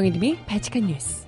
[0.00, 1.26] 정혜림의 발칙한 뉴스.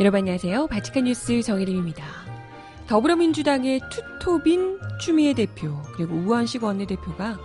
[0.00, 0.66] 여러분 안녕하세요.
[0.66, 2.04] 발칙한 뉴스 정혜림입니다.
[2.88, 7.38] 더불어민주당의 투톱인 추미애 대표 그리고 우한식 원내대표가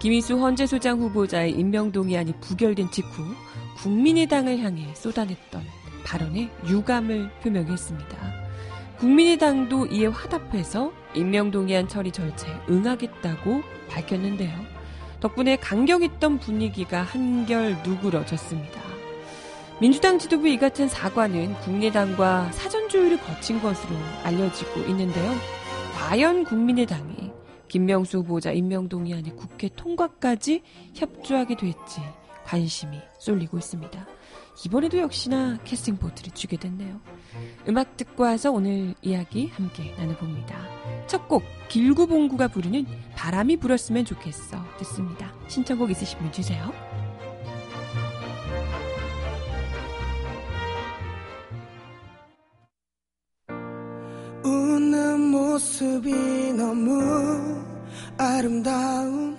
[0.00, 3.22] 김희수 헌재소장 후보자의 임명동의안이 부결된 직후
[3.78, 8.42] 국민의당을 향해 쏟아냈던 발언에 유감을 표명했습니다.
[8.98, 14.52] 국민의당도 이에 화답해서 임명동의안 처리 절차에 응하겠다고 밝혔는데요.
[15.20, 18.80] 덕분에 강경했던 분위기가 한결 누그러졌습니다.
[19.80, 25.32] 민주당 지도부 이 같은 사과는 국민의당과 사전 조율을 거친 것으로 알려지고 있는데요.
[25.96, 27.32] 과연 국민의당이
[27.66, 30.62] 김명수 후보자 임명동의안의 국회 통과까지
[30.94, 32.00] 협조하게 될지
[32.44, 34.06] 관심이 쏠리고 있습니다.
[34.64, 37.00] 이번에도 역시나 캐스팅 보트를 주게 됐네요.
[37.68, 40.56] 음악 듣고 와서 오늘 이야기 함께 나눠봅니다.
[41.06, 42.84] 첫 곡 길구봉구가 부르는
[43.16, 45.32] 바람이 불었으면 좋겠어 듣습니다.
[45.48, 46.70] 신청곡 있으시면 주세요.
[54.44, 57.00] 웃는 모습이 너무
[58.18, 59.36] 아름다운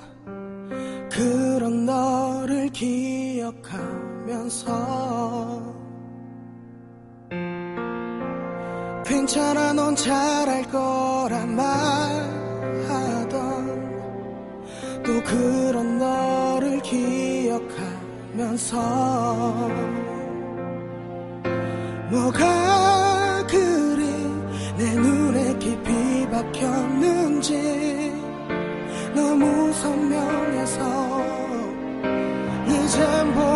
[1.12, 3.78] 그런 너를 기억하
[4.26, 5.62] 면서
[9.06, 13.34] 괜찮아 넌 잘할 거라 말하던
[15.04, 17.74] 또 그런 너를 기억하면서
[22.10, 24.06] 뭐가 그리
[24.78, 28.14] 내 눈에 깊이 박혔는지
[29.14, 30.82] 너무 선명해서
[32.68, 33.53] 이젠 보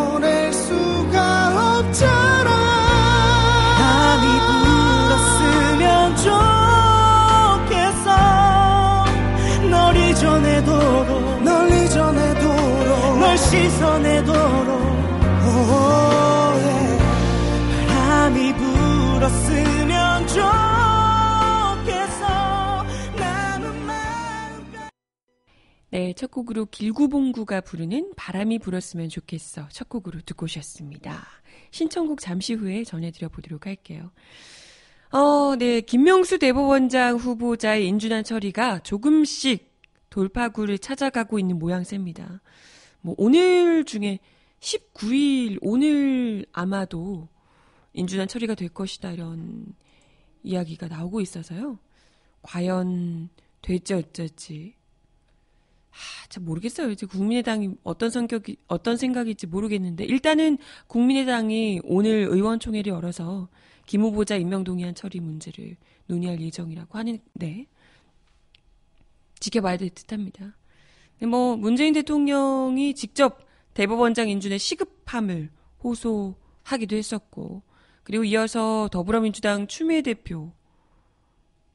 [25.90, 29.68] 네, 첫 곡으로 길구봉구가 부르는 바람이 불었으면 좋겠어.
[29.70, 31.26] 첫 곡으로 듣고 오셨습니다.
[31.72, 34.12] 신청곡 잠시 후에 전해드려 보도록 할게요.
[35.12, 35.82] 어, 네.
[35.82, 39.74] 김명수 대법원장 후보자의 인준안 처리가 조금씩
[40.10, 42.42] 돌파구를 찾아가고 있는 모양새입니다.
[43.02, 44.20] 뭐, 오늘 중에
[44.60, 47.28] 19일, 오늘 아마도
[47.98, 49.74] 인준안 처리가 될 것이다, 이런
[50.44, 51.80] 이야기가 나오고 있어서요.
[52.44, 53.30] 과연
[53.62, 54.76] 될지 어쩔지
[55.90, 56.92] 하, 참 모르겠어요.
[56.92, 63.50] 이제 국민의당이 어떤 성격이 어떤 생각일지 모르겠는데 일단은 국민의당이 오늘 의원총회를 열어서
[63.88, 65.76] 김 후보자 임명 동의안 처리 문제를
[66.06, 67.66] 논의할 예정이라고 하는데
[69.40, 70.56] 지켜봐야 될 듯합니다.
[71.24, 75.50] 뭐 문재인 대통령이 직접 대법원장 인준의 시급함을
[75.84, 77.64] 호소하기도 했었고
[78.08, 80.54] 그리고 이어서 더불어민주당 추미애 대표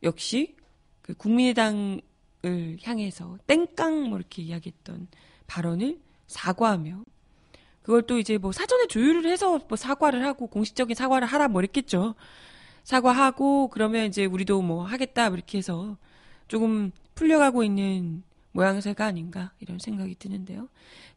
[0.03, 0.57] 역시
[1.03, 2.01] 그 국민의당
[2.45, 5.09] 을 향해서 땡깡 뭐 이렇게 이야기했던
[5.47, 7.05] 발언을 사과하며
[7.83, 12.15] 그걸 또 이제 뭐 사전에 조율을 해서 뭐 사과를 하고 공식적인 사과를 하라 뭐 이랬겠죠.
[12.83, 15.99] 사과하고 그러면 이제 우리도 뭐 하겠다 뭐 이렇게 해서
[16.49, 20.69] 조금 풀려가고 있는 모양새가 아닌가 이런 생각이 드는데요.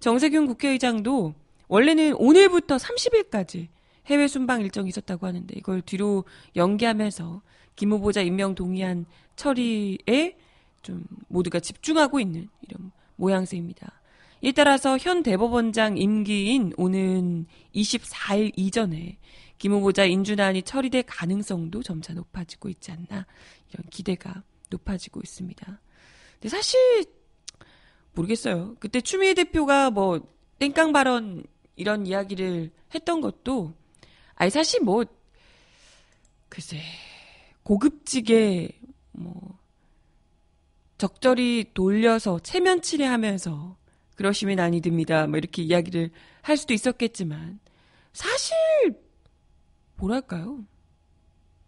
[0.02, 1.34] 정세균 국회의장도
[1.70, 3.70] 원래는 오늘부터 30일까지
[4.08, 7.42] 해외 순방 일정이 있었다고 하는데 이걸 뒤로 연기하면서
[7.76, 9.06] 김 후보자 임명 동의안
[9.36, 10.38] 처리에
[10.82, 14.02] 좀 모두가 집중하고 있는 이런 모양새입니다.
[14.42, 19.18] 이에 따라서 현 대법원장 임기인 오는 24일 이전에
[19.58, 23.26] 김 후보자 인준안이 처리될 가능성도 점차 높아지고 있지 않나
[23.72, 25.82] 이런 기대가 높아지고 있습니다.
[26.34, 27.06] 근데 사실
[28.14, 28.76] 모르겠어요.
[28.80, 30.22] 그때 추미애 대표가 뭐
[30.60, 31.44] 땡깡 발언
[31.76, 33.74] 이런 이야기를 했던 것도
[34.36, 35.06] 아니 사실 뭐
[36.50, 36.82] 글쎄
[37.64, 38.70] 고급지게
[39.12, 39.58] 뭐
[40.98, 43.78] 적절히 돌려서 체면 치레하면서
[44.16, 45.28] 그러시면 아니 듭니다.
[45.28, 46.12] 뭐 이렇게 이야기를
[46.42, 47.60] 할 수도 있었겠지만
[48.14, 48.56] 사실
[49.98, 50.66] 뭐랄까요?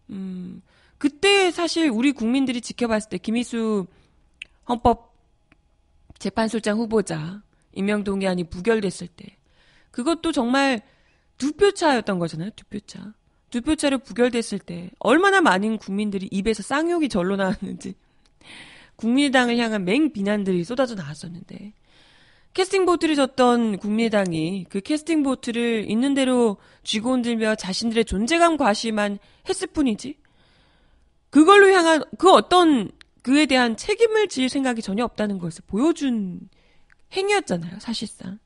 [0.09, 0.61] 음,
[0.97, 3.85] 그때 사실 우리 국민들이 지켜봤을 때 김희수
[4.67, 5.13] 헌법
[6.19, 7.43] 재판소장 후보자
[7.73, 9.37] 임명 동의안이 부결됐을 때
[9.91, 10.81] 그것도 정말
[11.37, 12.49] 두 표 차였던 거잖아요.
[12.55, 13.13] 두 표 차.
[13.49, 17.95] 두 표 차로 부결됐을 때 얼마나 많은 국민들이 입에서 쌍욕이 절로 나왔는지
[18.97, 21.73] 국민의당을 향한 맹 비난들이 쏟아져 나왔었는데
[22.53, 29.67] 캐스팅 보트를 줬던 국민의당이 그 캐스팅 보트를 있는 대로 쥐고 흔들며 자신들의 존재감 과시만 했을
[29.67, 30.17] 뿐이지.
[31.29, 32.89] 그걸로 향한 그 어떤
[33.21, 36.49] 그에 대한 책임을 질 생각이 전혀 없다는 것을 보여준
[37.13, 38.39] 행위였잖아요, 사실상.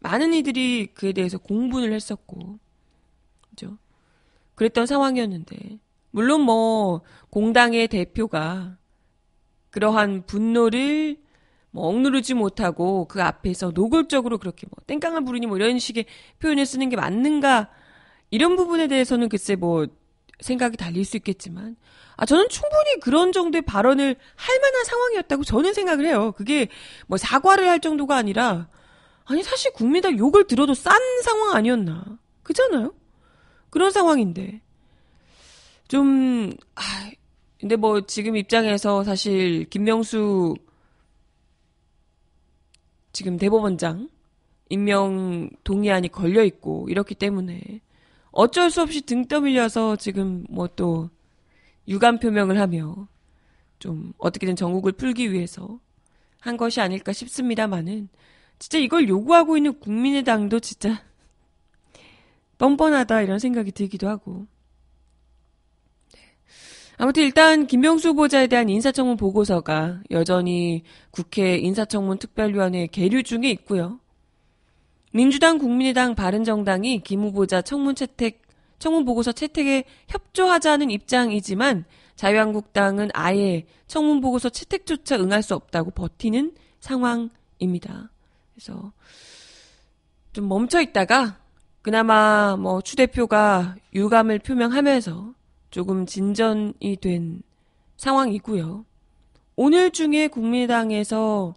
[0.00, 2.58] 많은 이들이 그에 대해서 공분을 했었고,
[3.50, 3.78] 그죠?
[4.54, 5.78] 그랬던 상황이었는데,
[6.10, 8.78] 물론 뭐, 공당의 대표가
[9.70, 11.18] 그러한 분노를
[11.70, 16.06] 뭐 억누르지 못하고 그 앞에서 노골적으로 그렇게 뭐 땡깡을 부리니 뭐 이런 식의
[16.38, 17.68] 표현을 쓰는 게 맞는가
[18.30, 19.86] 이런 부분에 대해서는 글쎄 뭐
[20.40, 21.76] 생각이 달릴 수 있겠지만
[22.16, 26.32] 아 저는 충분히 그런 정도의 발언을 할 만한 상황이었다고 저는 생각을 해요.
[26.36, 26.68] 그게
[27.06, 28.68] 뭐 사과를 할 정도가 아니라
[29.28, 32.94] 아니 사실 국민당 욕을 들어도 싼 상황 아니었나 그잖아요.
[33.70, 34.60] 그런 상황인데
[35.88, 36.82] 좀 아,
[37.60, 40.54] 근데 뭐 지금 입장에서 사실 김명수
[43.12, 44.08] 지금 대법원장
[44.70, 47.80] 임명 동의안이 걸려 있고 이렇기 때문에
[48.30, 51.10] 어쩔 수 없이 등 떠밀려서 지금 뭐 또
[51.88, 53.08] 유감 표명을 하며
[53.78, 55.80] 좀 어떻게든 전국을 풀기 위해서
[56.38, 58.08] 한 것이 아닐까 싶습니다만은
[58.58, 61.02] 진짜 이걸 요구하고 있는 국민의당도 진짜
[62.58, 64.46] 뻔뻔하다 이런 생각이 들기도 하고
[67.00, 70.82] 아무튼 일단 김명수 후보자에 대한 인사청문 보고서가 여전히
[71.12, 74.00] 국회 인사청문 특별위원회 계류 중에 있고요.
[75.12, 78.42] 민주당, 국민의당, 바른정당이 김 후보자 청문 채택,
[78.80, 81.84] 청문 보고서 채택에 협조하자는 입장이지만
[82.16, 88.10] 자유한국당은 아예 청문 보고서 채택조차 응할 수 없다고 버티는 상황입니다.
[88.58, 88.92] 그래서
[90.32, 91.38] 좀 멈춰 있다가
[91.80, 95.32] 그나마 뭐 추 대표가 유감을 표명하면서
[95.70, 97.42] 조금 진전이 된
[97.96, 98.84] 상황이고요.
[99.54, 101.54] 오늘 중에 국민당에서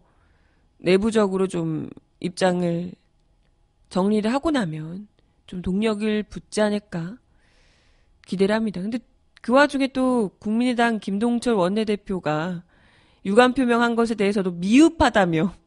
[0.77, 1.89] 내부적으로 좀
[2.19, 2.91] 입장을
[3.89, 5.07] 정리를 하고 나면
[5.47, 7.17] 좀 동력을 붙지 않을까
[8.27, 8.79] 기대를 합니다.
[8.79, 8.99] 근데
[9.41, 12.63] 그 와중에 또 국민의당 김동철 원내대표가
[13.25, 15.60] 유감 표명한 것에 대해서도 미흡하다며.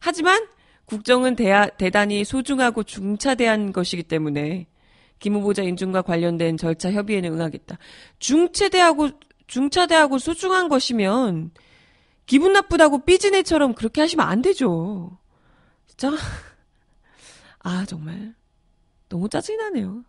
[0.00, 0.46] 하지만
[0.86, 4.66] 국정은 대하, 대단히 소중하고 중차대한 것이기 때문에
[5.20, 7.78] 김 후보자 인준과 관련된 절차 협의에는 응하겠다.
[8.18, 9.10] 중체대하고
[9.46, 11.52] 중차대하고 소중한 것이면
[12.26, 15.18] 기분 나쁘다고 삐지네처럼 그렇게 하시면 안 되죠.
[15.86, 16.10] 진짜
[17.60, 18.34] 아 정말
[19.08, 20.04] 너무 짜증이 나네요.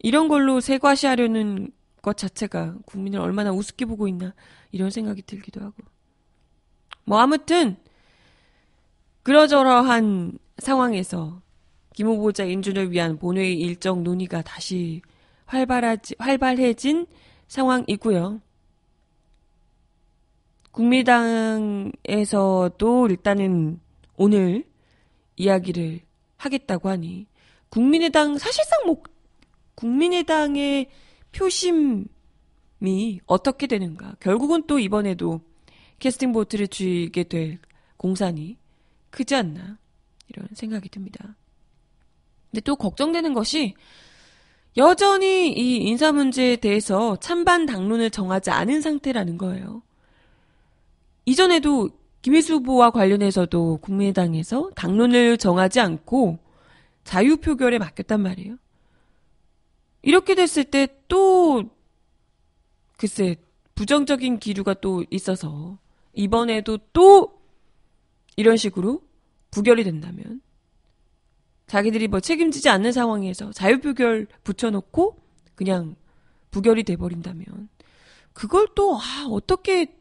[0.00, 1.70] 이런 걸로 세과시하려는
[2.02, 4.34] 것 자체가 국민을 얼마나 우습게 보고 있나
[4.70, 5.76] 이런 생각이 들기도 하고
[7.04, 7.76] 뭐 아무튼
[9.28, 11.42] 그러저러한 상황에서
[11.94, 15.02] 김 후보자 인준을 위한 본회의 일정 논의가 다시
[15.44, 17.06] 활발하지, 활발해진
[17.46, 18.40] 상황이고요.
[20.70, 21.92] 국민당에서도
[23.10, 23.80] 일단은
[24.16, 24.64] 오늘
[25.36, 26.00] 이야기를
[26.38, 27.26] 하겠다고 하니
[27.68, 29.02] 국민의당 사실상 뭐
[29.74, 30.88] 국민의당의
[31.32, 32.06] 표심이
[33.26, 35.42] 어떻게 되는가 결국은 또 이번에도
[35.98, 37.58] 캐스팅 보트를 쥐게 될
[37.98, 38.56] 공산이
[39.10, 39.78] 크지 않나
[40.28, 41.36] 이런 생각이 듭니다.
[42.50, 43.74] 근데 또 걱정되는 것이
[44.76, 49.82] 여전히 이 인사 문제에 대해서 찬반 당론을 정하지 않은 상태라는 거예요.
[51.24, 51.90] 이전에도
[52.22, 56.38] 김혜수 후보와 관련해서도 국민의당에서 당론을 정하지 않고
[57.04, 58.56] 자유 표결에 맡겼단 말이에요.
[60.02, 61.64] 이렇게 됐을 때 또
[62.96, 63.36] 글쎄
[63.74, 65.78] 부정적인 기류가 또 있어서
[66.12, 67.37] 이번에도 또
[68.38, 69.02] 이런 식으로
[69.50, 70.40] 부결이 된다면
[71.66, 75.18] 자기들이 뭐 책임지지 않는 상황에서 자유표결 붙여놓고
[75.56, 75.96] 그냥
[76.52, 77.68] 부결이 돼버린다면
[78.32, 79.92] 그걸 또 아, 어떻게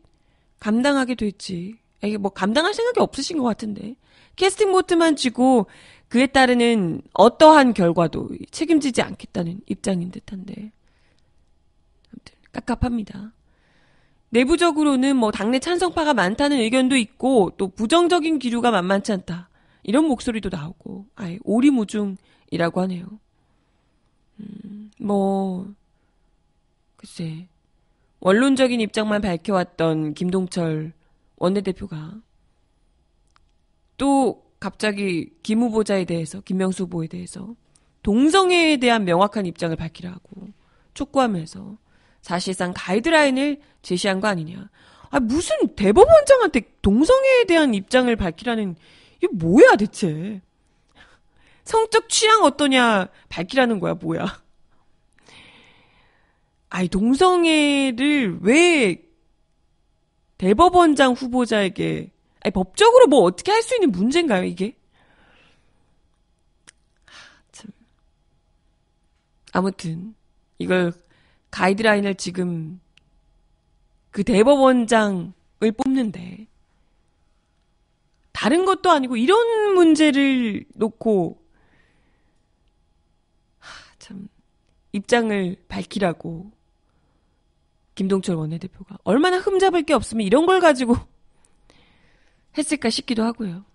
[0.60, 1.80] 감당하게 될지.
[2.04, 3.96] 이게 뭐 감당할 생각이 없으신 것 같은데.
[4.36, 5.66] 캐스팅 보트만 쥐고
[6.08, 10.72] 그에 따르는 어떠한 결과도 책임지지 않겠다는 입장인 듯한데.
[12.12, 13.34] 아무튼 깝깝합니다.
[14.30, 19.50] 내부적으로는 뭐 당내 찬성파가 많다는 의견도 있고 또 부정적인 기류가 만만치 않다.
[19.84, 23.08] 이런 목소리도 나오고, 아예 오리무중이라고 하네요.
[24.40, 25.74] 음, 뭐,
[26.98, 27.48] 글쎄,
[28.20, 30.92] 원론적인 입장만 밝혀왔던 김동철
[31.38, 32.16] 원내대표가
[33.98, 37.56] 또 갑자기 김 후보자에 대해서, 김명수 후보에 대해서
[38.04, 40.50] 동성애에 대한 명확한 입장을 밝히라고
[40.94, 41.78] 촉구하면서
[42.28, 44.70] 사실상 가이드라인을 제시한 거 아니냐.
[45.12, 48.76] 아, 무슨 대법원장한테 동성애에 대한 입장을 밝히라는
[49.16, 50.42] 이게 뭐야 대체?
[51.64, 54.44] 성적 취향 어떠냐 밝히라는 거야 뭐야?
[56.70, 59.02] 아이 동성애를 왜
[60.38, 64.76] 대법원장 후보자에게 아니, 법적으로 뭐 어떻게 할 수 있는 문제인가요, 이게?
[67.54, 67.72] 참.
[69.54, 70.14] 아무튼,
[70.60, 70.94] 이걸
[71.52, 72.80] 가이드라인을 지금
[74.12, 75.34] 그 대법원장을
[75.84, 76.48] 뽑는데,
[78.32, 81.44] 다른 것도 아니고 이런 문제를 놓고,
[83.60, 84.28] 하, 참,
[84.92, 86.52] 입장을 밝히라고
[87.96, 90.96] 김동철 원내대표가 얼마나 흠잡을 게 없으면 이런 걸 가지고
[92.58, 93.66] 했을까 싶기도 하고요.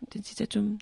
[0.00, 0.78] 아무튼 진짜 좀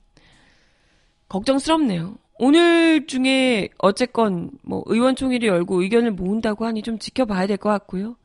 [1.29, 2.17] 걱정스럽네요.
[2.41, 8.17] 오늘 중에 어쨌건 뭐 의원총회를 열고 의견을 모은다고 하니 좀 지켜봐야 될 것 같고요.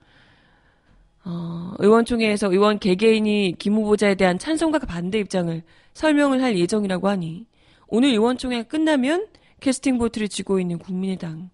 [1.26, 5.62] 어, 의원총회에서 의원 개개인이 김 후보자에 대한 찬성과 반대 입장을
[5.94, 7.46] 설명을 할 예정이라고 하니
[7.88, 9.28] 오늘 의원총회가 끝나면
[9.60, 11.50] 캐스팅 보트를 쥐고 있는 국민의당의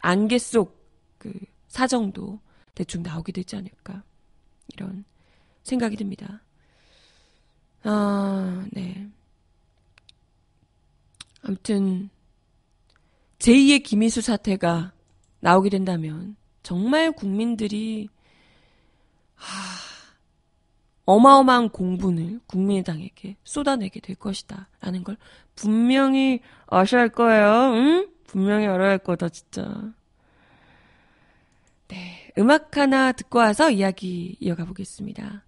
[0.00, 0.82] 안개 속
[1.22, 1.32] 그
[1.68, 2.40] 사정도
[2.74, 4.02] 대충 나오게 되지 않을까
[4.74, 5.04] 이런
[5.62, 6.42] 생각이 듭니다.
[7.84, 9.08] 아, 네.
[11.42, 12.10] 아무튼
[13.38, 14.92] 제2의 김희수 사태가
[15.40, 18.08] 나오게 된다면 정말 국민들이
[19.34, 19.48] 하,
[21.04, 24.68] 어마어마한 공분을 국민의당에게 쏟아내게 될 것이다.
[24.80, 25.16] 라는 걸
[25.56, 27.72] 분명히 아셔야 할 거예요.
[27.74, 28.08] 응?
[28.24, 29.92] 분명히 알아야 할 거다, 진짜.
[31.88, 32.30] 네.
[32.38, 35.44] 음악 하나 듣고 와서 이야기 이어가 보겠습니다.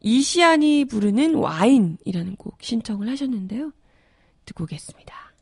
[0.00, 3.72] 이시안이 부르는 와인이라는 곡 신청을 하셨는데요.
[4.44, 5.33] 듣고 오겠습니다.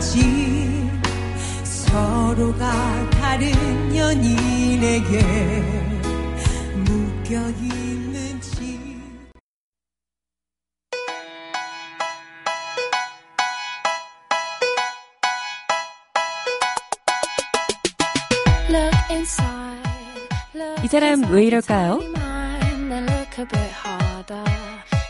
[0.00, 0.90] 만났지
[1.62, 5.20] 서로가 다른 연인에게
[6.76, 8.80] 묶여 있는지
[20.82, 22.00] 이 사람 왜 이럴까요?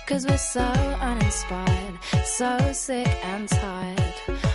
[0.06, 0.60] Cause we're so
[1.00, 1.94] uninspired,
[2.24, 4.49] so sick and tired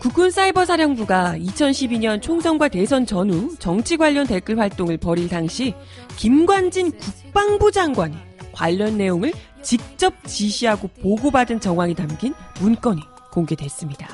[0.00, 5.74] 국군 사이버 사령부가 2012년 총선과 대선 전후 정치 관련 댓글 활동을 벌일 당시
[6.16, 8.16] 김관진 국방부 장관이
[8.52, 14.08] 관련 내용을 직접 지시하고 보고받은 정황이 담긴 문건이 공개됐습니다.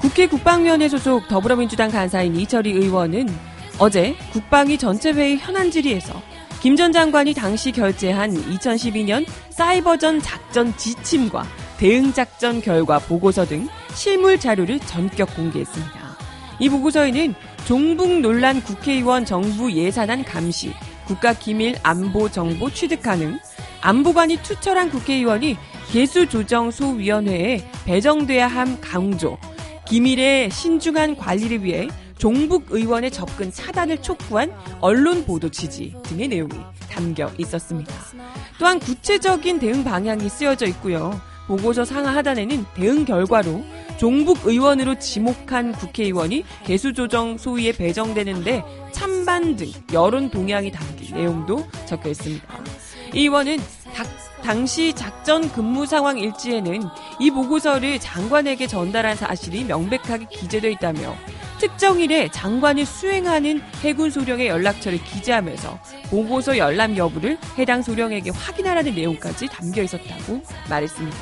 [0.00, 3.28] 국회 국방위원회 소속 더불어민주당 간사인 이철희 의원은
[3.78, 6.33] 어제 국방위 전체 회의 현안 질의에서
[6.64, 11.44] 김 전 장관이 당시 결재한 2012년 사이버전 작전 지침과
[11.76, 15.92] 대응 작전 결과 보고서 등 실물 자료를 전격 공개했습니다.
[16.60, 17.34] 이 보고서에는
[17.66, 20.72] 종북 논란 국회의원 정부 예산안 감시,
[21.06, 23.38] 국가기밀 안보 정보 취득 가능,
[23.82, 25.58] 안보관이 투철한 국회의원이
[25.92, 29.36] 개수조정소위원회에 배정돼야 함 강조,
[29.86, 31.88] 기밀의 신중한 관리를 위해
[32.24, 34.50] 종북 의원의 접근 차단을 촉구한
[34.80, 36.54] 언론 보도 취지 등의 내용이
[36.90, 37.92] 담겨 있었습니다.
[38.58, 41.20] 또한 구체적인 대응 방향이 쓰여져 있고요.
[41.46, 43.62] 보고서 상하 하단에는 대응 결과로
[43.98, 52.08] 종북 의원으로 지목한 국회의원이 개수 조정 소위에 배정되는데 찬반 등 여론 동향이 담긴 내용도 적혀
[52.08, 52.46] 있습니다.
[53.12, 53.58] 이 의원은
[53.94, 54.06] 닭,
[54.42, 56.84] 당시 작전 근무 상황 일지에는
[57.20, 61.14] 이 보고서를 장관에게 전달한 사실이 명백하게 기재되어 있다며
[61.58, 65.78] 특정일에 장관이 수행하는 해군 소령의 연락처를 기재하면서
[66.10, 71.16] 보고서 열람 여부를 해당 소령에게 확인하라는 내용까지 담겨 있었다고 말했습니다.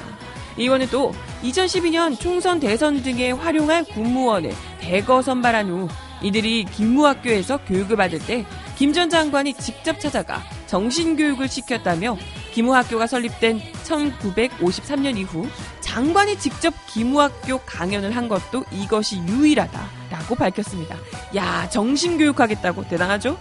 [0.59, 1.13] 이 의원은 또
[1.43, 5.89] 2012년 총선 대선 등에 활용한 군무원을 대거 선발한 후
[6.23, 8.45] 이들이 기무학교에서 교육을 받을 때
[8.77, 12.17] 김 전 장관이 직접 찾아가 정신교육을 시켰다며
[12.53, 15.47] 기무학교가 설립된 1953년 이후
[15.81, 20.97] 장관이 직접 기무학교 강연을 한 것도 이것이 유일하다라고 밝혔습니다.
[21.35, 23.39] 야, 정신교육하겠다고 대단하죠?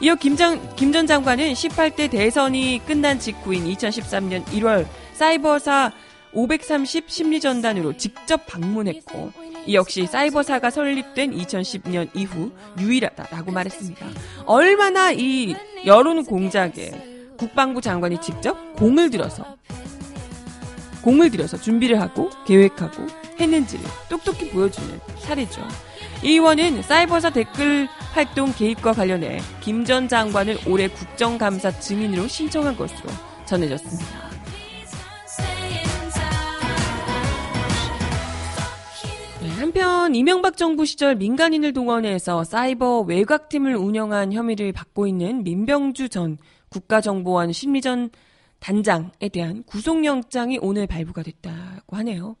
[0.00, 5.92] 이어 김전, 김전 장관은 18대 대선이 끝난 직후인 2013년 1월 사이버사
[6.32, 9.32] 530 심리전단으로 직접 방문했고
[9.66, 14.06] 이 역시 사이버사가 설립된 2010년 이후 유일하다라고 말했습니다.
[14.44, 19.44] 얼마나 이 여론 공작에 국방부 장관이 직접 공을 들여서
[21.02, 23.06] 공을 들여서 준비를 하고 계획하고
[23.40, 25.62] 했는지를 똑똑히 보여주는 사례죠.
[26.24, 33.08] 이 의원은 사이버사 댓글 활동 개입과 관련해 김 전 장관을 올해 국정감사 증인으로 신청한 것으로
[33.46, 34.28] 전해졌습니다.
[39.40, 46.36] 네, 한편 이명박 정부 시절 민간인을 동원해서 사이버 외곽팀을 운영한 혐의를 받고 있는 민병주 전
[46.70, 48.10] 국가정보원 심리전
[48.60, 52.36] 단장에 대한 구속영장이 오늘 발부가 됐다고 하네요.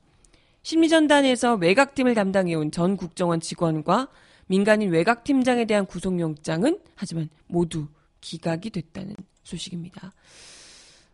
[0.62, 4.08] 심리전단에서 외곽팀을 담당해온 전 국정원 직원과
[4.46, 7.86] 민간인 외곽팀장에 대한 구속영장은 하지만 모두
[8.20, 10.12] 기각이 됐다는 소식입니다.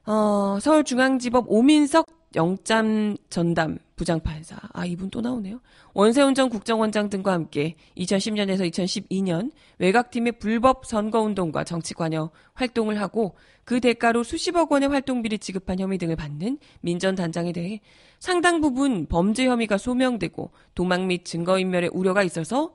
[0.07, 4.57] 어, 서울중앙지법 오민석 영장 전담 부장판사.
[4.73, 5.61] 아, 이분 또 나오네요.
[5.93, 14.25] 원세훈 전 국정원장 등과 함께 2010년에서 2012년 외곽팀의 불법 선거운동과 정치관여 활동을 하고 그 대가로
[14.25, 17.81] 수십억 원의 활동비를 지급한 혐의 등을 받는 민전 단장에 대해
[18.19, 22.75] 상당 부분 범죄 혐의가 소명되고 도망 및 증거인멸의 우려가 있어서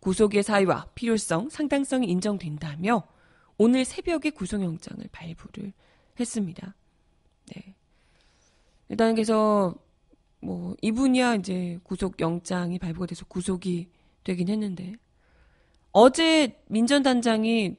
[0.00, 3.04] 구속의 사유와 필요성, 상당성이 인정된다며
[3.56, 5.72] 오늘 새벽에 구속영장을 발부를
[6.18, 6.74] 했습니다.
[7.54, 7.74] 네.
[8.88, 9.74] 일단 그래서
[10.40, 13.88] 뭐 이분이야 이제 구속 영장이 발부가 돼서 구속이
[14.24, 14.94] 되긴 했는데
[15.92, 17.76] 어제 민전 단장이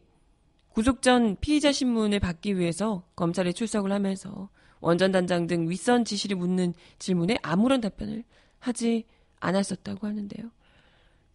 [0.70, 4.50] 구속 전 피의자 신문을 받기 위해서 검찰에 출석을 하면서
[4.82, 8.24] 원전 단장 등 윗선 지시를 묻는 질문에 아무런 답변을
[8.60, 9.06] 하지
[9.40, 10.52] 않았었다고 하는데요.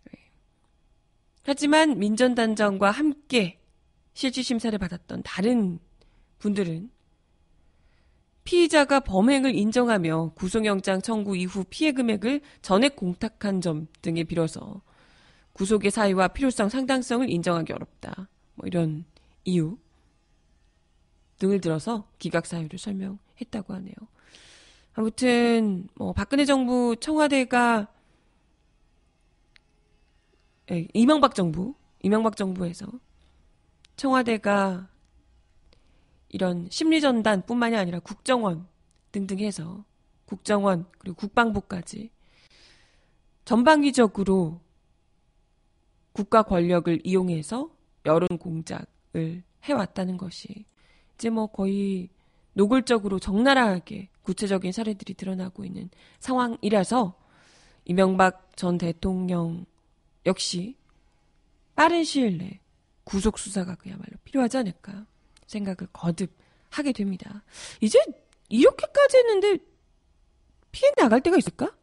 [0.05, 0.19] 네.
[1.45, 3.59] 하지만 민전 단장과 함께
[4.15, 5.79] 실질 심사를 받았던 다른
[6.39, 6.91] 분들은
[8.51, 14.83] 피의자가 범행을 인정하며 구속영장 청구 이후 피해 금액을 전액 공탁한 점 등에 빌어서
[15.53, 18.29] 구속의 사유와 필요성, 상당성을 인정하기 어렵다.
[18.57, 19.05] 뭐 이런
[19.45, 19.79] 이유
[21.39, 23.95] 등을 들어서 기각 사유를 설명했다고 하네요.
[24.95, 27.87] 아무튼 뭐 박근혜 정부 청와대가
[30.73, 32.89] 예, 이명박 정부, 이명박 정부에서
[33.95, 34.90] 청와대가
[36.31, 38.67] 이런 심리전단뿐만이 아니라 국정원
[39.13, 39.85] 등등 해서
[40.25, 42.11] 국정원 그리고 국방부까지
[43.45, 44.61] 전방위적으로
[46.13, 47.71] 국가 권력을 이용해서
[48.07, 50.65] 여론 공작을 해왔다는 것이
[51.15, 52.09] 이제 뭐 거의
[52.55, 55.91] 노골적으로 적나라하게 구체적인 사례들이 드러나고 있는
[56.21, 57.19] 상황이라서
[57.85, 59.67] 이명박 전 대통령
[60.27, 60.77] 역시
[61.75, 62.61] 빠른 시일 내
[63.05, 65.07] 구속 수사가 그야말로 필요하지 않을까
[65.51, 66.33] 생각을 거듭
[66.71, 67.43] 하게 됩니다.
[67.81, 68.01] 이제
[68.49, 69.59] 이렇게까지 했는데
[70.73, 71.77] 피해 나갈 때가 있을까?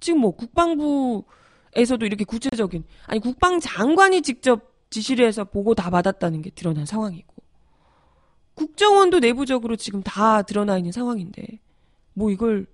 [0.00, 6.84] 지금 뭐 국방부에서도 이렇게 구체적인 아니 국방장관이 직접 지시를 해서 보고 다 받았다는 게 드러난
[6.84, 7.32] 상황이고
[8.54, 11.60] 국정원도 내부적으로 지금 다 드러나 있는 상황인데
[12.14, 12.66] 뭐 이걸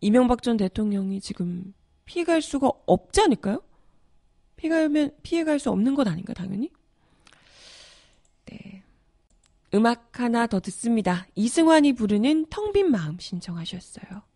[0.00, 1.72] 이명박 전 대통령이 지금
[2.04, 3.62] 피해갈 수가 없지 않을까요?
[4.56, 6.70] 피해가면 피해갈 수 없는 것 아닌가 당연히.
[9.70, 9.76] 네.
[9.78, 11.26] 음악 하나 더 듣습니다.
[11.34, 14.29] 이승환이 부르는 텅 빈 마음 신청하셨어요.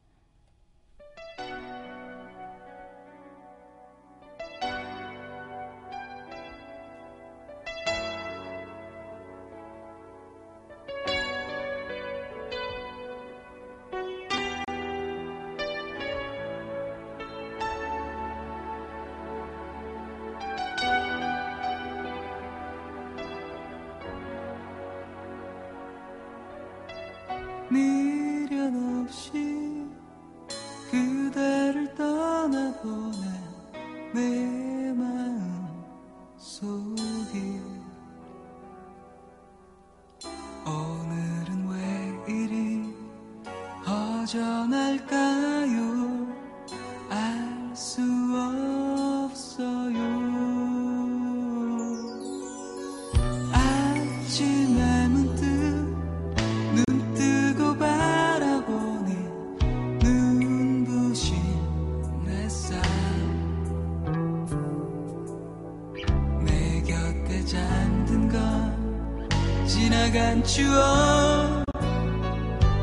[70.54, 71.64] 추억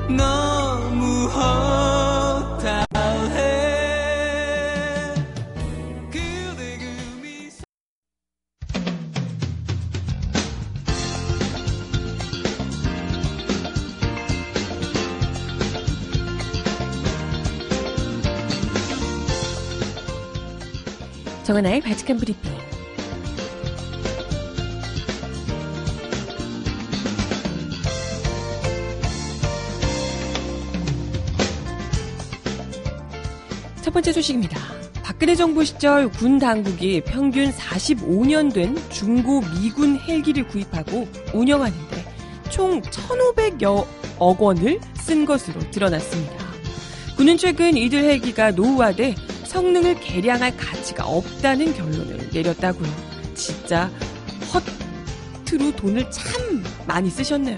[0.10, 2.76] 너무 허탈해.
[6.12, 7.50] 그대 그미
[21.46, 22.61] 정은아의 바칙한 브리핑.
[33.91, 34.58] 첫 번째 소식입니다.
[35.04, 42.06] 박근혜 정부 시절 군 당국이 평균 45년 된 중고 미군 헬기를 구입하고 운영하는데
[42.49, 43.86] 총 1,500여
[44.17, 46.38] 억 원을 쓴 것으로 드러났습니다.
[47.17, 52.89] 군은 최근 이들 헬기가 노후화돼 성능을 개량할 가치가 없다는 결론을 내렸다고요.
[53.36, 53.91] 진짜
[54.54, 57.58] 허투루 돈을 참 많이 쓰셨네요.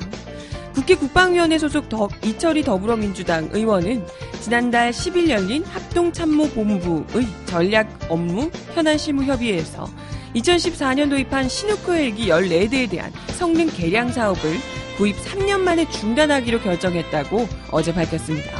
[0.73, 4.03] 국회 국방위원회 소속 더, 이철희 더불어민주당 의원은
[4.43, 9.89] 지난달 10일 열린 합동참모본부의 전략 업무 현안 실무 협의회에서
[10.35, 14.57] 2014년 도입한 신우크 헬기 14대에 대한 성능 개량 사업을
[14.97, 18.51] 구입 3년 만에 중단하기로 결정했다고 어제 밝혔습니다.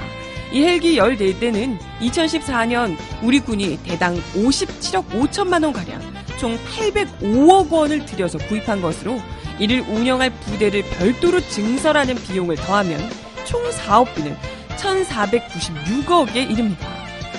[0.54, 6.00] 이 헬기 14대는 2014년 우리 군이 대당 57억 5천만 원 가량
[6.40, 9.20] 총 805억 원을 들여서 구입한 것으로
[9.60, 13.02] 이를 운영할 부대를 별도로 증설하는 비용을 더하면
[13.44, 16.88] 총 사업비는 1,496억에 이릅니다.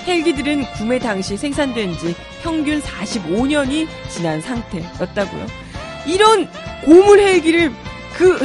[0.05, 5.47] 헬기들은 구매 당시 생산된 지 평균 45년이 지난 상태였다고요.
[6.05, 6.47] 이런
[6.83, 7.71] 고물 헬기를
[8.13, 8.39] 그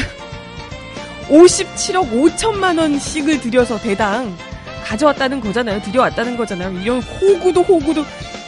[1.29, 4.37] 57억 5천만 원씩을 들여서 대당
[4.85, 5.83] 가져왔다는 거잖아요.
[5.83, 6.81] 들여왔다는 거잖아요.
[6.81, 8.05] 이런 호구도 호구도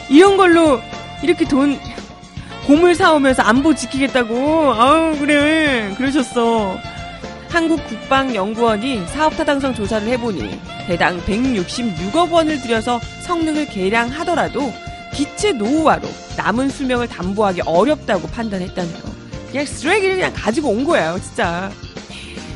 [0.09, 0.81] 이런 걸로
[1.21, 1.79] 이렇게 돈
[2.65, 4.73] 고물 사오면서 안보 지키겠다고.
[4.73, 6.77] 아우 그래 그러셨어.
[7.53, 14.73] 한국국방연구원이 사업타 당성 조사를 해보니 대당 166억 원을 들여서 성능을 개량하더라도
[15.13, 19.03] 기체 노후화로 남은 수명을 담보하기 어렵다고 판단했다네요.
[19.51, 21.71] 그냥 쓰레기를 그냥 가지고 온 거예요, 진짜.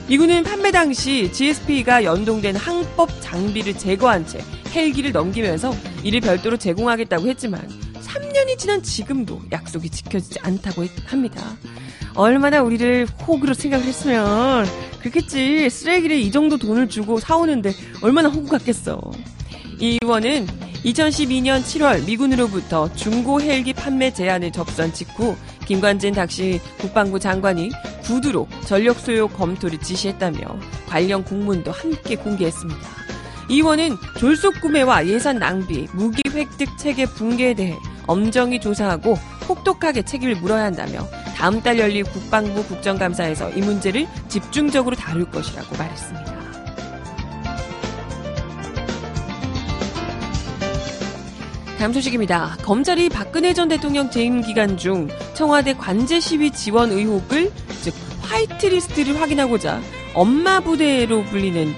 [0.07, 4.39] 미군은 판매 당시 GSP가 연동된 항법 장비를 제거한 채
[4.73, 7.61] 헬기를 넘기면서 이를 별도로 제공하겠다고 했지만
[8.01, 11.55] 3년이 지난 지금도 약속이 지켜지지 않다고 합니다.
[12.17, 14.65] 얼마나 우리를 호구로 생각을 했으면
[14.99, 15.69] 그렇겠지.
[15.69, 18.99] 쓰레기를 이 정도 돈을 주고 사오는데 얼마나 호구 같겠어.
[19.79, 20.47] 이 의원은
[20.83, 27.69] 2012년 7월 미군으로부터 중고 헬기 판매 제안을 접수한 직후 김관진 당시 국방부 장관이
[28.03, 30.39] 구두로 전력 소요 검토를 지시했다며
[30.87, 32.81] 관련 공문도 함께 공개했습니다.
[33.49, 37.75] 이 의원은 졸속 구매와 예산 낭비, 무기 획득 체계 붕괴에 대해
[38.07, 39.13] 엄정히 조사하고
[39.47, 46.37] 혹독하게 책임을 물어야 한다며 다음 달 열릴 국방부 국정감사에서 이 문제를 집중적으로 다룰 것이라고 말했습니다.
[51.77, 52.57] 다음 소식입니다.
[52.63, 57.51] 검찰이 박근혜 전 대통령 재임 기간 중 청와대 관제 시위 지원 의혹을
[57.83, 59.79] 즉 화이트리스트를 확인하고자
[60.15, 61.71] 엄마 부대로 불리는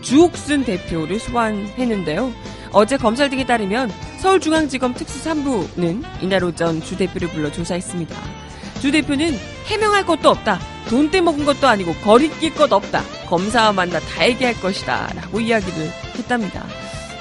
[0.00, 2.32] 주옥순 대표를 소환했는데요.
[2.72, 8.43] 어제 검찰 등에 따르면 서울중앙지검 특수 3부는 이날 오전 주 대표를 불러 조사했습니다.
[8.84, 10.60] 주 대표는 해명할 것도 없다.
[10.90, 13.02] 돈 떼먹은 것도 아니고 거리낄 것 없다.
[13.30, 15.10] 검사와 만나 다 얘기할 것이다.
[15.16, 16.66] 라고 이야기를 했답니다.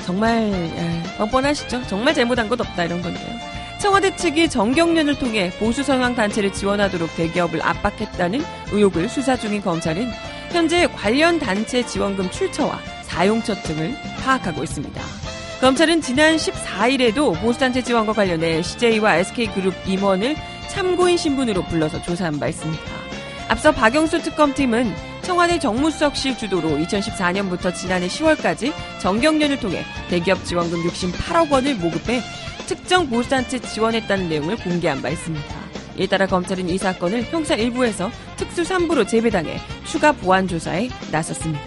[0.05, 1.87] 정말 예, 뻔뻔하시죠?
[1.87, 3.39] 정말 잘못한 것 없다 이런 건데요.
[3.79, 10.11] 청와대 측이 정경련을 통해 보수 성향 단체를 지원하도록 대기업을 압박했다는 의혹을 수사 중인 검찰은
[10.51, 15.01] 현재 관련 단체 지원금 출처와 사용처 등을 파악하고 있습니다.
[15.61, 20.35] 검찰은 지난 14일에도 보수단체 지원과 관련해 CJ와 SK그룹 임원을
[20.73, 22.83] 참고인 신분으로 불러서 조사한 바 있습니다.
[23.47, 31.75] 앞서 박영수 특검팀은 청와대 정무수석실 주도로 2014년부터 지난해 10월까지 정경련을 통해 대기업 지원금 68억 원을
[31.75, 32.21] 모급해
[32.65, 35.45] 특정 보수단체 지원했다는 내용을 공개한 바 있습니다.
[35.99, 41.63] 이에 따라 검찰은 이 사건을 형사 1부에서 특수 3부로 재배당해 추가 보완 조사에 나섰습니다.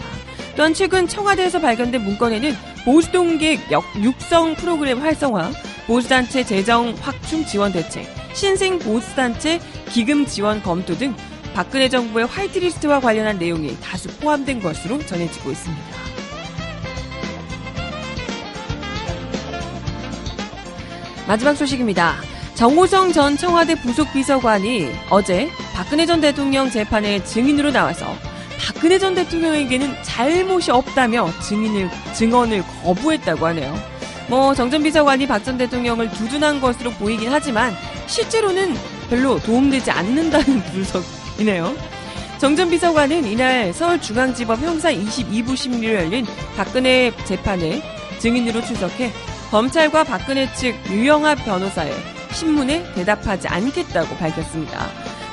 [0.57, 2.53] 또한 최근 청와대에서 발견된 문건에는
[2.85, 3.61] 보수동객
[4.03, 5.53] 육성 프로그램 활성화,
[5.87, 8.05] 보수단체 재정 확충 지원 대책,
[8.37, 9.59] 신생 보수단체
[9.91, 11.15] 기금 지원 검토 등
[11.55, 15.85] 박근혜 정부의 화이트리스트와 관련한 내용이 다수 포함된 것으로 전해지고 있습니다.
[21.27, 22.17] 마지막 소식입니다.
[22.55, 28.15] 정호성 전 청와대 부속 비서관이 어제 박근혜 전 대통령 재판에 증인으로 나와서
[28.61, 33.75] 박근혜 전 대통령에게는 잘못이 없다며 증인을 증언을 거부했다고 하네요.
[34.29, 37.75] 뭐 정 전 비서관이 박 전 대통령을 두둔한 것으로 보이긴 하지만
[38.07, 38.75] 실제로는
[39.11, 41.75] 별로 도움되지 않는다는 분석이네요.
[42.39, 47.83] 정전 비서관은 이날 서울중앙지법 형사 22부 심리를 열린 박근혜 재판에
[48.19, 49.11] 증인으로 출석해
[49.51, 51.95] 검찰과 박근혜 측 유영아 변호사의
[52.33, 54.87] 신문에 대답하지 않겠다고 밝혔습니다.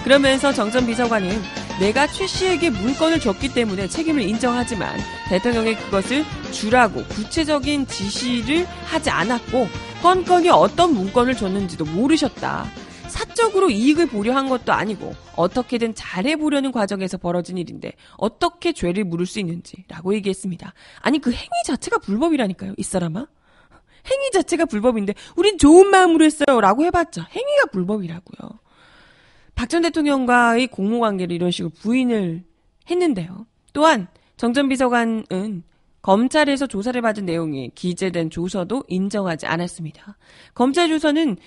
[0.04, 1.42] 그러면서 정전 비서관은
[1.80, 9.68] 내가 최 씨에게 문건을 줬기 때문에 책임을 인정하지만 대통령이 그것을 주라고 구체적인 지시를 하지 않았고
[10.02, 12.66] 건건이 어떤 문건을 줬는지도 모르셨다.
[13.08, 19.39] 사적으로 이익을 보려 한 것도 아니고 어떻게든 잘해보려는 과정에서 벌어진 일인데 어떻게 죄를 물을 수
[19.39, 20.74] 있는지라고 얘기했습니다.
[21.02, 23.28] 아니 그 행위 자체가 불법이라니까요, 이 사람아.
[24.12, 28.62] 행위 자체가 불법인데 우린 좋은 마음으로 했어요라고 해봤자 행위가 불법이라고요.
[29.56, 32.44] 박 전 대통령과의 공모 관계를 이런 식으로 부인을
[32.89, 33.46] 했는데요.
[33.74, 35.63] 또한 정 전 비서관은
[36.02, 40.18] 검찰에서 조사를 받은 내용이 기재된 조서도 인정하지 않았습니다.
[40.54, 41.38] 검찰 조서는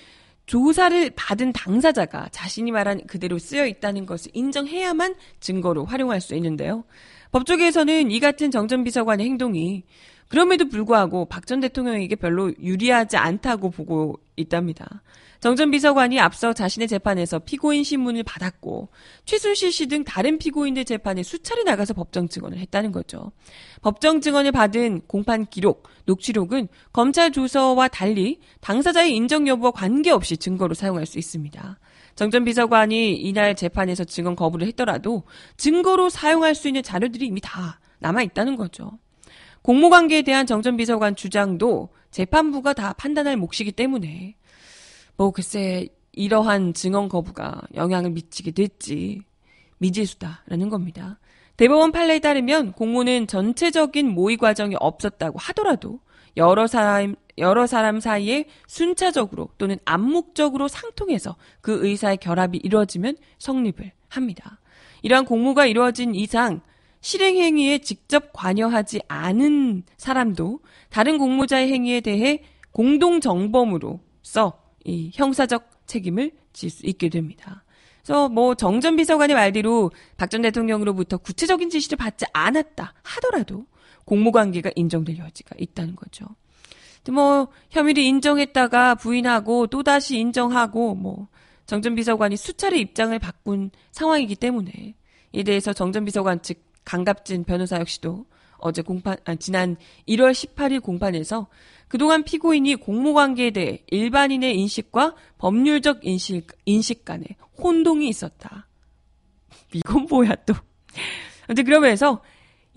[0.47, 6.85] 조사를 받은 당사자가 자신이 말한 그대로 쓰여 있다는 것을 인정해야만 증거로 활용할 수 있는데요.
[7.33, 9.83] 법조계에서는 이 같은 정전 비서관의 행동이
[10.29, 15.03] 그럼에도 불구하고 박 전 대통령에게 별로 유리하지 않다고 보고 있답니다.
[15.39, 18.89] 정전 비서관이 앞서 자신의 재판에서 피고인 신문을 받았고
[19.25, 23.31] 최순실 씨 등 다른 피고인들 재판에 수차례 나가서 법정 증언을 했다는 거죠.
[23.81, 31.05] 법정 증언을 받은 공판 기록, 녹취록은 검찰 조서와 달리 당사자의 인정 여부와 관계없이 증거로 사용할
[31.05, 31.79] 수 있습니다.
[32.15, 35.23] 정전 비서관이 이날 재판에서 증언 거부를 했더라도
[35.57, 38.97] 증거로 사용할 수 있는 자료들이 이미 다 남아 있다는 거죠.
[39.61, 44.36] 공모 관계에 대한 정전 비서관 주장도 재판부가 다 판단할 몫이기 때문에
[45.17, 49.21] 뭐 글쎄 이러한 증언 거부가 영향을 미치게 됐지
[49.79, 51.19] 미지수다라는 겁니다.
[51.57, 55.99] 대법원 판례에 따르면 공모는 전체적인 모의 과정이 없었다고 하더라도
[56.37, 64.59] 여러 사람 여러 사람 사이에 순차적으로 또는 암묵적으로 상통해서 그 의사의 결합이 이루어지면 성립을 합니다.
[65.01, 66.61] 이러한 공모가 이루어진 이상
[67.01, 76.31] 실행 행위에 직접 관여하지 않은 사람도 다른 공모자의 행위에 대해 공동 정범으로써 이 형사적 책임을
[76.53, 77.63] 질 수 있게 됩니다.
[78.03, 83.65] 그래서 뭐 정전 비서관의 말대로 박 전 대통령으로부터 구체적인 지시를 받지 않았다 하더라도
[84.05, 86.25] 공모 관계가 인정될 여지가 있다는 거죠.
[87.11, 91.27] 뭐 혐의를 인정했다가 부인하고 또 다시 인정하고 뭐
[91.65, 94.95] 정전 비서관이 수차례 입장을 바꾼 상황이기 때문에
[95.33, 98.25] 이에 대해서 정전 비서관 측 강갑진 변호사 역시도
[98.59, 101.47] 어제 공판 아, 지난 1월 18일 공판에서
[101.87, 107.25] 그동안 피고인이 공모관계에 대해 일반인의 인식과 법률적 인식, 인식 간에
[107.57, 108.67] 혼동이 있었다.
[109.73, 110.53] 이건 뭐야 또.
[111.45, 112.21] 근데 그러면서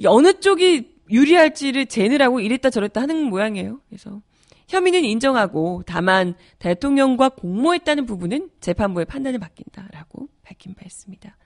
[0.06, 3.80] 어느 쪽이 유리할지를 재느라고 이랬다 저랬다 하는 모양이에요.
[3.88, 4.22] 그래서
[4.68, 11.36] 혐의는 인정하고 다만 대통령과 공모했다는 부분은 재판부의 판단을 맡긴다라고 밝힌 바 있습니다.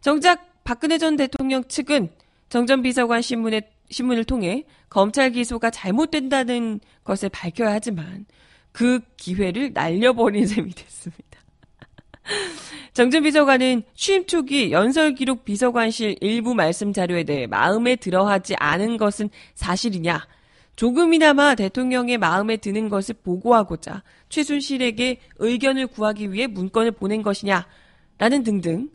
[0.00, 2.10] 정작 박근혜 전 대통령 측은
[2.48, 8.26] 정전 비서관 신문에 신문을 통해 검찰 기소가 잘못된다는 것을 밝혀야 하지만
[8.72, 11.38] 그 기회를 날려버린 셈이 됐습니다.
[12.92, 19.30] 정준 비서관은 취임 초기 연설 기록 비서관실 일부 말씀 자료에 대해 마음에 들어하지 않은 것은
[19.54, 20.26] 사실이냐?
[20.76, 27.66] 조금이나마 대통령의 마음에 드는 것을 보고하고자 최순실에게 의견을 구하기 위해 문건을 보낸 것이냐?
[28.18, 28.90] 라는 등등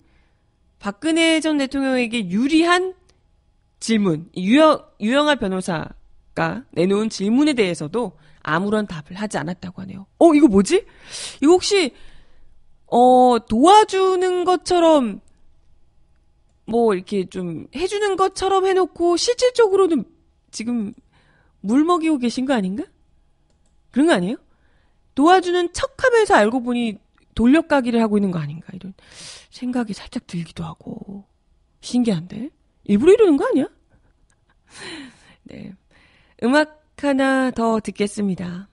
[0.79, 2.93] 박근혜 전 대통령에게 유리한
[3.83, 10.07] 질문, 유영, 유영아 변호사가 내놓은 질문에 대해서도 아무런 답을 하지 않았다고 하네요.
[10.19, 10.85] 어, 이거 뭐지?
[11.41, 11.93] 이거 혹시,
[12.87, 15.19] 어, 도와주는 것처럼,
[16.65, 20.05] 뭐, 이렇게 좀 해주는 것처럼 해놓고, 실질적으로는
[20.49, 20.93] 지금
[21.59, 22.85] 물 먹이고 계신 거 아닌가?
[23.91, 24.37] 그런 거 아니에요?
[25.13, 26.99] 도와주는 척 하면서 알고 보니
[27.35, 28.67] 돌려가기를 하고 있는 거 아닌가?
[28.71, 28.93] 이런
[29.49, 31.25] 생각이 살짝 들기도 하고.
[31.81, 32.49] 신기한데?
[32.85, 33.67] 일부러 이러는 거 아니야?
[35.43, 35.73] 네.
[36.43, 38.69] 음악 하나 더 듣겠습니다.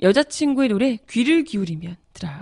[0.00, 2.40] 여자친구의 노래 귀를 기울이면 들어요.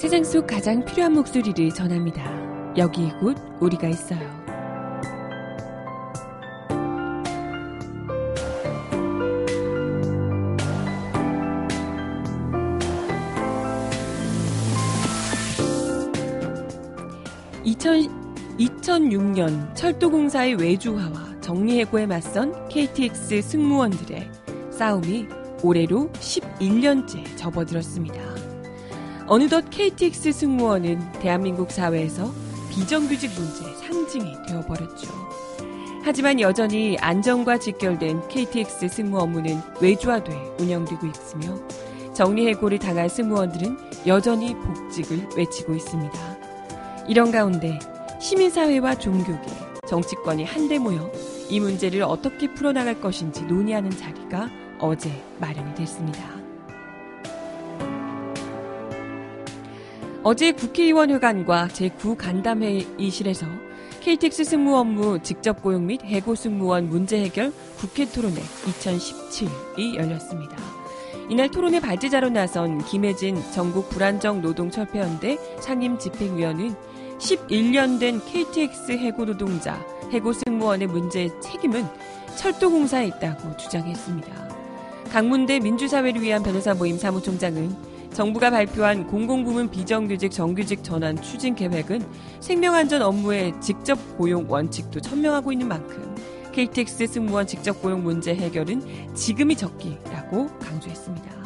[0.00, 2.24] 세상 속 가장 필요한 목소리를 전합니다.
[2.78, 4.18] 여기 이곳 우리가 있어요.
[17.62, 18.08] (2000)
[18.58, 24.30] 2006년 철도공사의 외주화와 정리해고에 맞선 KTX 승무원들의
[24.70, 25.26] 싸움이
[25.62, 28.29] 올해로 11년째 접어들었습니다.
[29.30, 32.34] 어느덧 KTX 승무원은 대한민국 사회에서
[32.68, 35.08] 비정규직 문제의 상징이 되어버렸죠.
[36.02, 41.56] 하지만 여전히 안전과 직결된 KTX 승무 업무는 외주화돼 운영되고 있으며
[42.12, 43.76] 정리해고를 당한 승무원들은
[44.08, 46.18] 여전히 복직을 외치고 있습니다.
[47.06, 47.78] 이런 가운데
[48.20, 49.46] 시민사회와 종교계,
[49.86, 51.08] 정치권이 한데 모여
[51.48, 56.39] 이 문제를 어떻게 풀어나갈 것인지 논의하는 자리가 어제 마련이 됐습니다.
[60.22, 63.46] 어제 국회의원 회관과 제9간담회의실에서
[64.00, 70.58] KTX 승무 업무 직접 고용 및 해고 승무원 문제 해결 국회 토론회 2017이 열렸습니다.
[71.30, 76.74] 이날 토론회 발제자로 나선 김혜진 전국 불안정 노동 철폐연대 상임 집행위원은
[77.18, 81.86] 11년 된 KTX 해고 노동자, 해고 승무원의 문제의 책임은
[82.36, 84.50] 철도공사에 있다고 주장했습니다.
[85.12, 92.04] 강문대 민주사회를 위한 변호사 모임 사무총장은 정부가 발표한 공공부문 비정규직 정규직 전환 추진 계획은
[92.40, 96.14] 생명안전 업무의 직접 고용 원칙도 천명하고 있는 만큼
[96.52, 101.40] KTX 승무원 직접 고용 문제 해결은 지금이 적기라고 강조했습니다.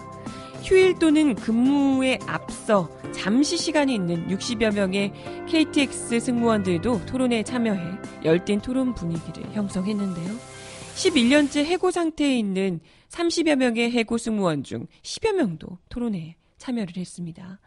[0.62, 5.12] 휴일 또는 근무에 앞서 잠시 시간이 있는 60여 명의
[5.46, 7.80] KTX 승무원들도 토론에 참여해
[8.24, 10.54] 열띤 토론 분위기를 형성했는데요.
[10.94, 17.60] 11년째 해고 상태에 있는 30여 명의 해고 승무원 중 10여 명도 토론에 참여를 했습니다.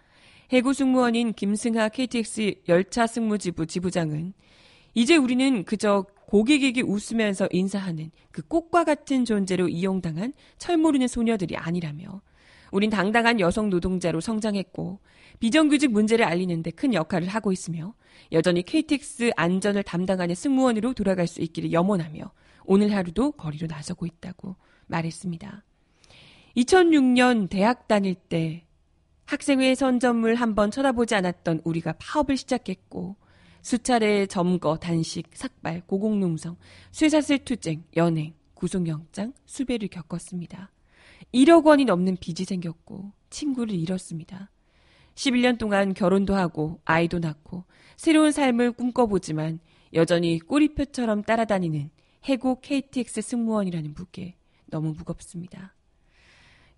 [0.52, 4.34] 해고 승무원인 김승하 KTX 열차 승무지부 지부장은
[4.96, 12.22] 이제 우리는 그저 고객에게 웃으면서 인사하는 그 꽃과 같은 존재로 이용당한 철 모르는 소녀들이 아니라며
[12.72, 15.00] 우린 당당한 여성 노동자로 성장했고
[15.40, 17.94] 비정규직 문제를 알리는데 큰 역할을 하고 있으며
[18.32, 22.32] 여전히 KTX 안전을 담당하는 승무원으로 돌아갈 수 있기를 염원하며
[22.66, 24.56] 오늘 하루도 거리로 나서고 있다고
[24.88, 25.64] 말했습니다.
[26.58, 28.67] 2006년 대학 다닐 때
[29.28, 33.18] 학생회 선전물 한 번 쳐다보지 않았던 우리가 파업을 시작했고
[33.62, 36.56] 수차례 점거, 단식, 삭발, 고공농성,
[36.92, 40.72] 쇠사슬 투쟁, 연행, 구속영장, 수배를 겪었습니다.
[41.34, 44.50] 1억 원이 넘는 빚이 생겼고 친구를 잃었습니다.
[45.16, 47.66] 11년 동안 결혼도 하고 아이도 낳고
[47.98, 49.60] 새로운 삶을 꿈꿔보지만
[49.94, 51.90] 여전히 꼬리표처럼 따라다니는
[52.26, 54.38] 해고 KTX 승무원이라는 무게
[54.68, 55.77] 너무 무겁습니다.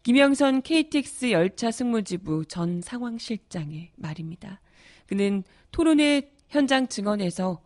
[0.04, 4.62] 김영선 KTX 열차 승무지부 전 상황실장의 말입니다.
[5.08, 7.62] 그는 토론회 현장 증언에서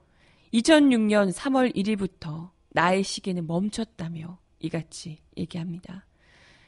[0.51, 6.07] 2006년 3월 1일부터 나의 시계는 멈췄다며 이같이 얘기합니다.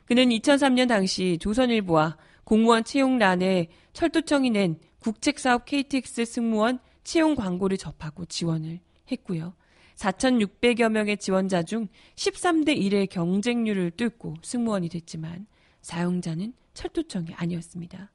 [0.05, 8.79] 그는 2003년 당시 조선일보와 공무원 채용란에 철도청이 낸 국책사업 KTX 승무원 채용 광고를 접하고 지원을
[9.11, 9.55] 했고요.
[9.95, 15.47] 4,600여 명의 지원자 중 13대 1의 경쟁률을 뚫고 승무원이 됐지만
[15.85, 18.11] 사용자는 철도청이 아니었습니다.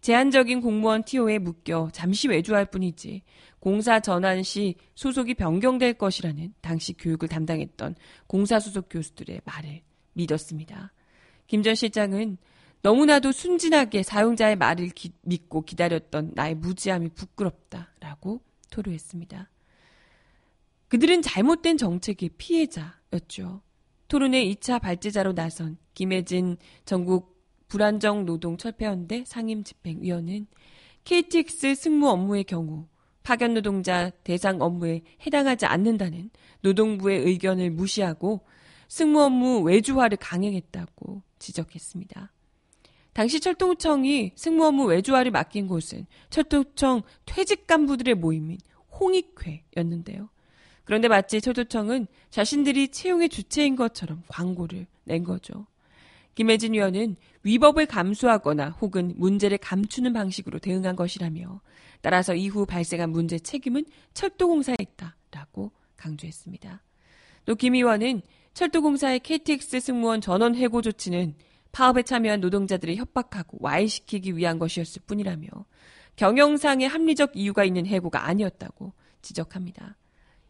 [0.00, 3.22] 제한적인 공무원 TO에 묶여 잠시 외주할 뿐이지
[3.60, 7.94] 공사 전환 시 소속이 변경될 것이라는 당시 교육을 담당했던
[8.26, 9.82] 공사 소속 교수들의 말을
[10.14, 10.92] 믿었습니다.
[11.46, 12.38] 김 전 실장은
[12.82, 19.48] 너무나도 순진하게 사용자의 말을 기, 믿고 기다렸던 나의 무지함이 부끄럽다라고 토로했습니다.
[20.88, 23.62] 그들은 잘못된 정책의 피해자였죠.
[24.08, 27.36] 토론회 2차 발제자로 나선 김혜진 전국
[27.68, 30.46] 불안정 노동 철폐연대 상임 집행위원은
[31.04, 32.86] KTX 승무 업무의 경우
[33.22, 36.30] 파견 노동자 대상 업무에 해당하지 않는다는
[36.60, 38.46] 노동부의 의견을 무시하고
[38.88, 42.32] 승무 업무 외주화를 강행했다고 지적했습니다.
[43.12, 48.58] 당시 철도청이 승무 업무 외주화를 맡긴 곳은 철도청 퇴직 간부들의 모임인
[49.00, 50.28] 홍익회였는데요.
[50.86, 55.66] 그런데 마치 철도청은 자신들이 채용의 주체인 것처럼 광고를 낸 거죠.
[56.36, 61.60] 김혜진 위원은 위법을 감수하거나 혹은 문제를 감추는 방식으로 대응한 것이라며
[62.02, 63.84] 따라서 이후 발생한 문제 책임은
[64.14, 66.82] 철도공사에 있다라고 강조했습니다.
[67.46, 68.22] 또 김 의원은
[68.54, 71.34] 철도공사의 KTX 승무원 전원 해고 조치는
[71.72, 75.48] 파업에 참여한 노동자들을 협박하고 와해시키기 위한 것이었을 뿐이라며
[76.14, 79.96] 경영상의 합리적 이유가 있는 해고가 아니었다고 지적합니다.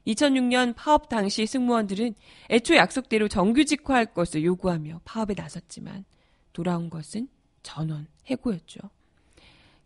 [0.06, 2.14] 2006년 파업 당시 승무원들은
[2.50, 6.04] 애초 약속대로 정규직화할 것을 요구하며 파업에 나섰지만
[6.52, 7.28] 돌아온 것은
[7.62, 8.80] 전원 해고였죠.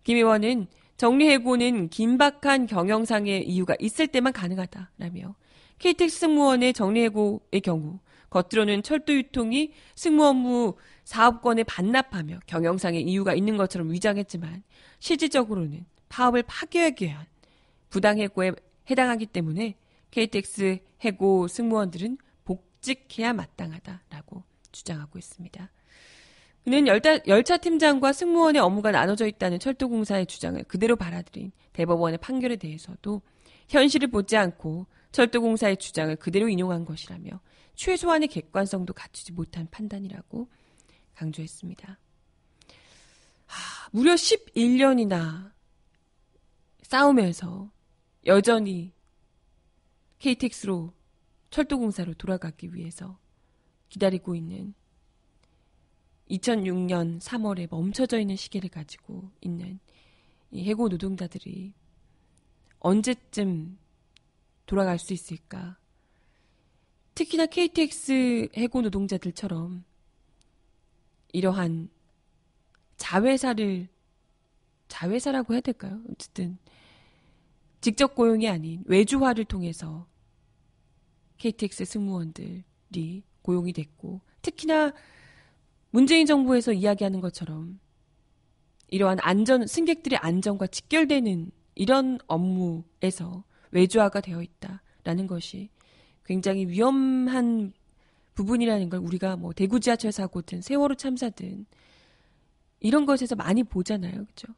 [0.05, 0.67] 김 의원은
[0.97, 5.35] 정리해고는 긴박한 경영상의 이유가 있을 때만 가능하다라며
[5.79, 7.99] KTX 승무원의 정리해고의 경우
[8.29, 14.63] 겉으로는 철도 유통이 승무 업무 사업권을 반납하며 경영상의 이유가 있는 것처럼 위장했지만
[15.01, 17.27] 실질적으로는 파업을 파괴하기 위한
[17.89, 18.53] 부당해고에
[18.89, 19.75] 해당하기 때문에
[20.11, 24.43] KTX 해고 승무원들은 복직해야 마땅하다라고
[24.73, 25.71] 주장하고 있습니다.
[26.65, 33.23] 그는 열차, 열차 팀장과 승무원의 업무가 나눠져 있다는 철도공사의 주장을 그대로 받아들인 대법원의 판결에 대해서도
[33.69, 37.41] 현실을 보지 않고 철도공사의 주장을 그대로 인용한 것이라며
[37.75, 40.49] 최소한의 객관성도 갖추지 못한 판단이라고
[41.15, 41.99] 강조했습니다.
[43.47, 45.51] 하, 무려 11년이나
[46.83, 47.71] 싸우면서
[48.27, 48.93] 여전히
[50.21, 50.93] KTX로
[51.49, 53.19] 철도공사로 돌아가기 위해서
[53.89, 54.75] 기다리고 있는
[56.31, 59.81] 2006년 3월에 멈춰져 있는 시계를 가지고 있는
[60.53, 61.73] 이 해고 노동자들이
[62.81, 63.79] 언제쯤
[64.67, 65.79] 돌아갈 수 있을까?
[67.15, 69.85] 특히나 KTX 해고 노동자들처럼
[71.33, 71.89] 이러한
[72.99, 73.89] 자회사를
[74.89, 76.01] 자회사라고 해야 될까요?
[76.11, 76.59] 어쨌든
[77.81, 80.07] 직접 고용이 아닌 외주화를 통해서
[81.39, 84.93] KTX 승무원들이 고용이 됐고 특히나
[85.91, 87.81] 문재인 정부에서 이야기하는 것처럼
[88.89, 95.71] 이러한 안전 승객들의 안전과 직결되는 이런 업무에서 외주화가 되어 있다라는 것이
[96.25, 97.73] 굉장히 위험한
[98.35, 101.67] 부분이라는 걸 우리가 뭐 대구 지하철 사고든 세월호 참사든
[102.81, 104.13] 이런 것에서 많이 보잖아요.
[104.13, 104.49] 그렇죠?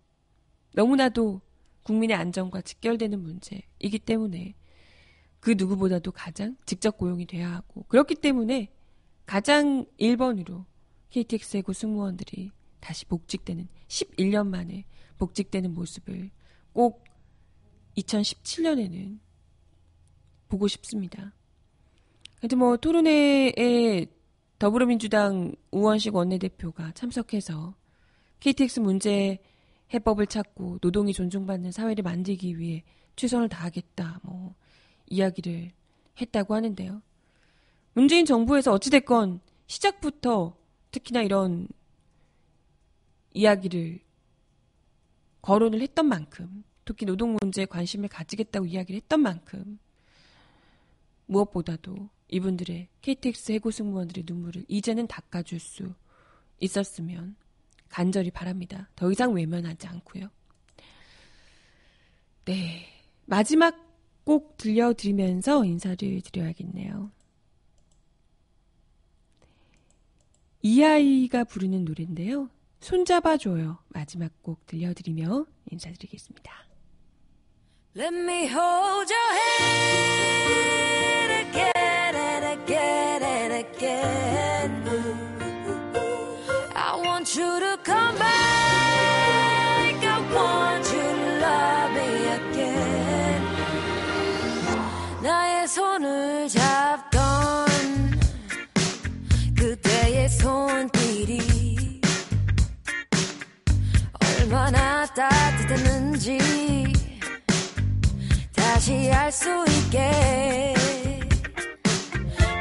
[0.75, 1.41] 너무나도
[1.83, 4.55] 국민의 안전과 직결되는 문제이기 때문에
[5.41, 8.71] 그 누구보다도 가장 직접 고용이 돼야 하고 그렇기 때문에
[9.27, 10.65] 가장 1번으로
[11.11, 14.85] KTX 해고 승무원들이 다시 복직되는 11년 만에
[15.19, 16.31] 복직되는 모습을
[16.73, 17.05] 꼭
[17.97, 19.19] 2017년에는
[20.49, 21.33] 보고 싶습니다.
[22.41, 24.07] 하여튼 뭐 토론회에
[24.59, 27.75] 더불어민주당 우원식 원내대표가 참석해서
[28.41, 29.39] KTX 문제
[29.93, 32.83] 해법을 찾고 노동이 존중받는 사회를 만들기 위해
[33.17, 34.55] 최선을 다하겠다 뭐
[35.07, 35.71] 이야기를
[36.21, 37.03] 했다고 하는데요.
[37.95, 40.57] 문재인 정부에서 어찌됐건 시작부터
[40.91, 41.69] 특히나 이런
[43.35, 44.01] 이야기를
[45.43, 49.79] 거론을 했던 만큼 특히 노동 문제에 관심을 가지겠다고 이야기를 했던 만큼
[51.27, 55.95] 무엇보다도 이분들의 KTX 해고 승무원들의 눈물을 이제는 닦아줄 수
[56.61, 57.37] 있었으면
[57.93, 58.89] 간절히 바랍니다.
[58.97, 60.29] 더 이상 외면하지 않고요.
[62.47, 62.89] 네.
[63.27, 63.77] 마지막
[64.25, 67.11] 곡 들려드리면서 인사를 드려야겠네요.
[70.63, 72.49] 이 아이가 부르는 노래인데요.
[72.81, 73.79] 손잡아줘요.
[73.89, 76.51] 마지막 곡 들려드리며 인사드리겠습니다.
[77.95, 80.31] Let me hold your hand
[81.51, 84.52] again and again and again.
[105.15, 106.39] 따뜻했는지
[108.55, 110.75] 다시 알 수 있게.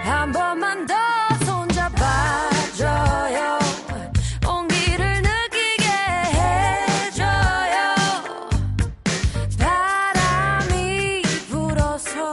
[0.03, 0.93] 한 번만 더
[1.45, 1.99] 손잡아줘요.
[4.47, 5.85] 온기를 느끼게
[6.33, 7.95] 해줘요.
[9.57, 12.31] 바람이 불어서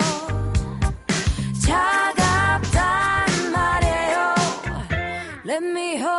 [1.64, 4.34] 차갑단 말이에요.
[5.46, 6.17] Let me hold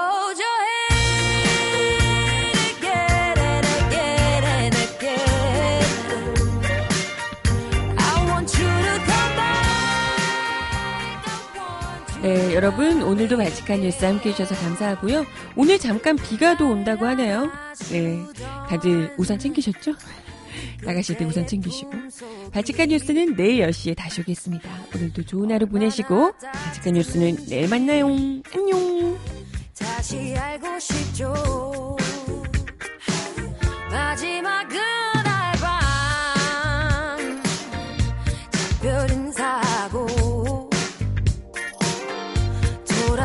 [12.30, 15.26] 네, 여러분 오늘도 발칙한 뉴스 함께 해 주셔서 감사하고요.
[15.56, 17.50] 오늘 잠깐 비가 또 온다고 하네요.
[17.92, 18.20] 네,
[18.68, 19.94] 다들 우산 챙기셨죠?
[20.86, 21.90] 나가실 때 우산 챙기시고.
[22.52, 24.70] 발칙한 뉴스는 내일 10시에 다시 오겠습니다.
[24.96, 28.06] 오늘도 좋은 하루 보내시고 발칙한 뉴스는 내일 만나요.
[28.06, 29.18] 안녕.
[29.80, 31.98] 다시 알고 싶죠.
[33.90, 34.99] 마지막 그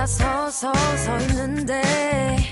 [0.05, 2.43] 인사하고 돌아서서 서 있는데